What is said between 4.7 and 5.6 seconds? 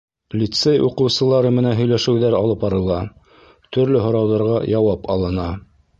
яуап алына.